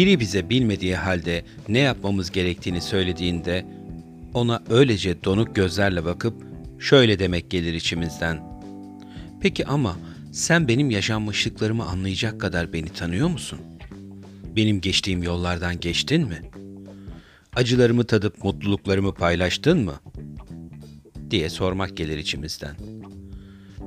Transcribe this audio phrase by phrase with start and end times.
[0.00, 3.66] Biri bize bilmediği halde ne yapmamız gerektiğini söylediğinde
[4.34, 6.34] ona öylece donuk gözlerle bakıp
[6.78, 8.42] şöyle demek gelir içimizden.
[9.40, 9.96] Peki ama
[10.32, 13.58] sen benim yaşanmışlıklarımı anlayacak kadar beni tanıyor musun?
[14.56, 16.50] Benim geçtiğim yollardan geçtin mi?
[17.56, 19.94] Acılarımı tadıp mutluluklarımı paylaştın mı?
[21.30, 22.76] diye sormak gelir içimizden.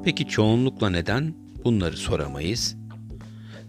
[0.03, 1.33] Peki çoğunlukla neden
[1.63, 2.82] bunları soramayız?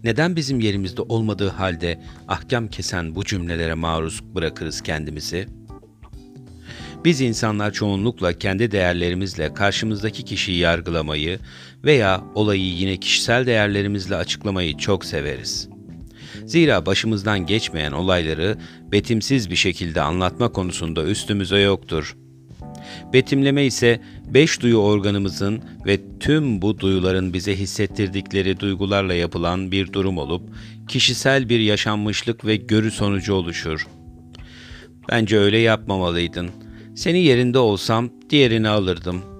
[0.05, 5.47] Neden bizim yerimizde olmadığı halde ahkam kesen bu cümlelere maruz bırakırız kendimizi?
[7.05, 11.39] Biz insanlar çoğunlukla kendi değerlerimizle karşımızdaki kişiyi yargılamayı
[11.83, 15.69] veya olayı yine kişisel değerlerimizle açıklamayı çok severiz.
[16.45, 18.57] Zira başımızdan geçmeyen olayları
[18.91, 22.17] betimsiz bir şekilde anlatma konusunda üstümüze yoktur.
[23.13, 30.17] Betimleme ise beş duyu organımızın ve tüm bu duyuların bize hissettirdikleri duygularla yapılan bir durum
[30.17, 30.41] olup
[30.87, 33.87] kişisel bir yaşanmışlık ve görü sonucu oluşur.
[35.09, 36.49] Bence öyle yapmamalıydın.
[36.95, 39.34] Seni yerinde olsam diğerini alırdım.''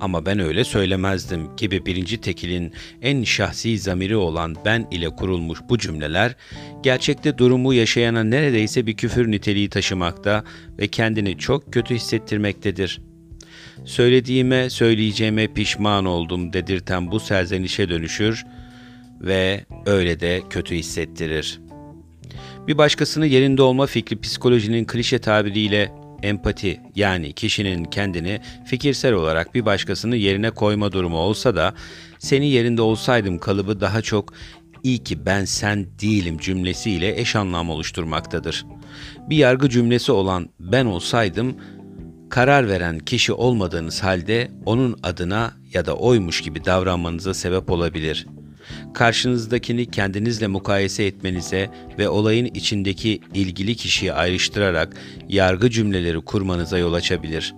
[0.00, 5.78] Ama ben öyle söylemezdim gibi birinci tekilin en şahsi zamiri olan ben ile kurulmuş bu
[5.78, 6.36] cümleler,
[6.82, 10.44] gerçekte durumu yaşayana neredeyse bir küfür niteliği taşımakta
[10.78, 13.00] ve kendini çok kötü hissettirmektedir.
[13.84, 18.44] Söylediğime, söyleyeceğime pişman oldum dedirten bu serzenişe dönüşür
[19.20, 21.60] ve öyle de kötü hissettirir.
[22.66, 25.92] Bir başkasını yerinde olma fikri psikolojinin klişe tabiriyle
[26.22, 31.74] empati yani kişinin kendini fikirsel olarak bir başkasının yerine koyma durumu olsa da
[32.18, 34.32] seni yerinde olsaydım kalıbı daha çok
[34.82, 38.66] iyi ki ben sen değilim cümlesiyle eş anlam oluşturmaktadır.
[39.30, 41.56] Bir yargı cümlesi olan ben olsaydım
[42.30, 48.39] karar veren kişi olmadığınız halde onun adına ya da oymuş gibi davranmanıza sebep olabilir.''
[48.94, 54.96] Karşınızdakini kendinizle mukayese etmenize ve olayın içindeki ilgili kişiyi ayrıştırarak
[55.28, 57.54] yargı cümleleri kurmanıza yol açabilir.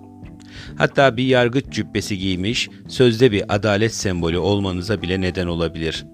[0.76, 6.04] Hatta bir yargıç cübbesi giymiş, sözde bir adalet sembolü olmanıza bile neden olabilir.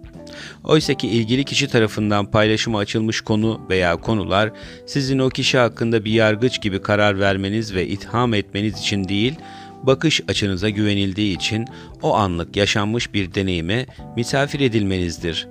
[0.64, 4.52] Oysa ki ilgili kişi tarafından paylaşıma açılmış konu veya konular
[4.86, 9.34] sizin o kişi hakkında bir yargıç gibi karar vermeniz ve itham etmeniz için değil,
[9.82, 11.64] bakış açınıza güvenildiği için
[12.02, 15.48] o anlık yaşanmış bir deneyime misafir edilmenizdir.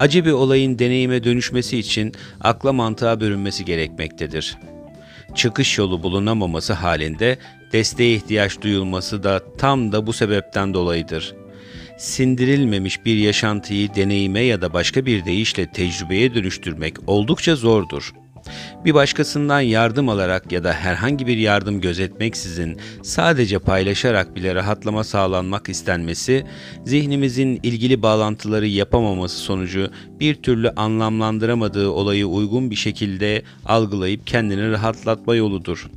[0.00, 4.58] Acı bir olayın deneyime dönüşmesi için akla mantığa bürünmesi gerekmektedir.
[5.34, 7.38] Çıkış yolu bulunamaması halinde
[7.72, 11.34] desteğe ihtiyaç duyulması da tam da bu sebepten dolayıdır.
[11.98, 18.25] Sindirilmemiş bir yaşantıyı deneyime ya da başka bir deyişle tecrübeye dönüştürmek oldukça zordur.''
[18.84, 25.68] Bir başkasından yardım alarak ya da herhangi bir yardım gözetmeksizin sadece paylaşarak bile rahatlama sağlanmak
[25.68, 26.46] istenmesi,
[26.84, 29.90] zihnimizin ilgili bağlantıları yapamaması sonucu
[30.20, 35.90] bir türlü anlamlandıramadığı olayı uygun bir şekilde algılayıp kendini rahatlatma yoludur.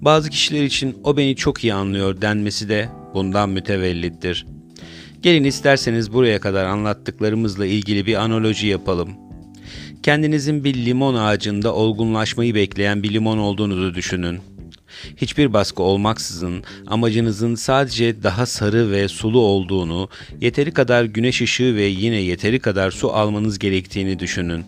[0.00, 4.46] Bazı kişiler için o beni çok iyi anlıyor denmesi de bundan mütevellittir.
[5.22, 9.31] Gelin isterseniz buraya kadar anlattıklarımızla ilgili bir analoji yapalım.
[10.02, 14.40] Kendinizin bir limon ağacında olgunlaşmayı bekleyen bir limon olduğunuzu düşünün.
[15.16, 20.08] Hiçbir baskı olmaksızın amacınızın sadece daha sarı ve sulu olduğunu,
[20.40, 24.64] yeteri kadar güneş ışığı ve yine yeteri kadar su almanız gerektiğini düşünün.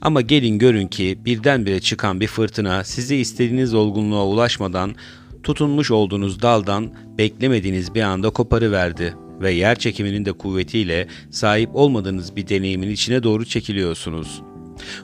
[0.00, 4.94] Ama gelin görün ki birdenbire çıkan bir fırtına sizi istediğiniz olgunluğa ulaşmadan
[5.42, 12.48] tutunmuş olduğunuz daldan beklemediğiniz bir anda koparıverdi.'' Ve yer çekiminin de kuvvetiyle sahip olmadığınız bir
[12.48, 14.42] deneyimin içine doğru çekiliyorsunuz.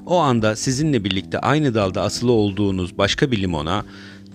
[0.06, 3.84] O anda sizinle birlikte aynı dalda asılı olduğunuz başka bir limona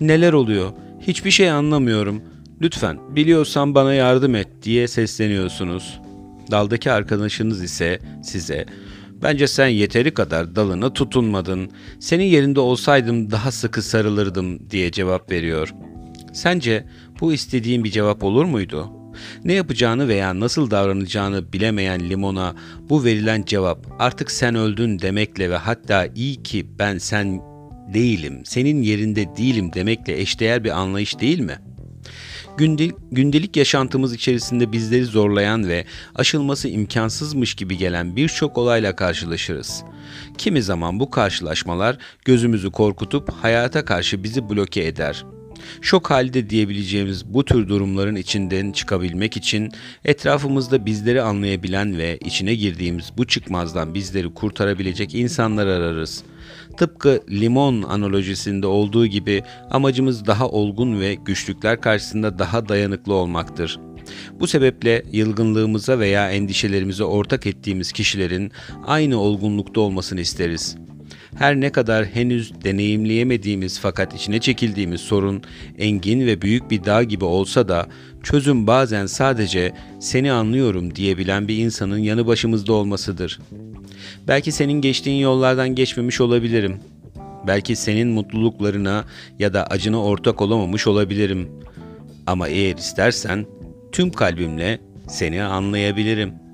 [0.00, 0.72] neler oluyor?
[1.00, 2.22] Hiçbir şey anlamıyorum.
[2.62, 6.00] Lütfen biliyorsan bana yardım et diye sesleniyorsunuz.
[6.50, 8.66] Daldaki arkadaşınız ise size
[9.22, 11.70] Bence sen yeteri kadar dalına tutunmadın.
[12.00, 15.74] Senin yerinde olsaydım daha sıkı sarılırdım diye cevap veriyor.
[16.32, 16.86] Sence
[17.20, 18.99] bu istediğin bir cevap olur muydu?''
[19.44, 22.54] Ne yapacağını veya nasıl davranacağını bilemeyen limona
[22.88, 27.40] bu verilen cevap artık sen öldün demekle ve hatta iyi ki ben sen
[27.94, 31.58] değilim, senin yerinde değilim demekle eşdeğer bir anlayış değil mi?
[33.10, 35.84] gündelik yaşantımız içerisinde bizleri zorlayan ve
[36.14, 39.84] aşılması imkansızmış gibi gelen birçok olayla karşılaşırız.
[40.38, 45.24] Kimi zaman bu karşılaşmalar gözümüzü korkutup hayata karşı bizi bloke eder.
[45.80, 49.72] Şok halde diyebileceğimiz bu tür durumların içinden çıkabilmek için
[50.04, 56.24] etrafımızda bizleri anlayabilen ve içine girdiğimiz bu çıkmazdan bizleri kurtarabilecek insanlar ararız.
[56.76, 63.78] Tıpkı limon analojisinde olduğu gibi amacımız daha olgun ve güçlükler karşısında daha dayanıklı olmaktır.
[64.40, 68.52] Bu sebeple yılgınlığımıza veya endişelerimize ortak ettiğimiz kişilerin
[68.86, 70.76] aynı olgunlukta olmasını isteriz.
[71.36, 75.42] Her ne kadar henüz deneyimleyemediğimiz fakat içine çekildiğimiz sorun
[75.78, 77.86] engin ve büyük bir dağ gibi olsa da
[78.22, 83.40] çözüm bazen sadece seni anlıyorum diyebilen bir insanın yanı başımızda olmasıdır.
[84.28, 86.76] Belki senin geçtiğin yollardan geçmemiş olabilirim.
[87.46, 89.04] Belki senin mutluluklarına
[89.38, 91.48] ya da acına ortak olamamış olabilirim.
[92.26, 93.46] Ama eğer istersen
[93.92, 94.78] tüm kalbimle
[95.08, 96.49] seni anlayabilirim.''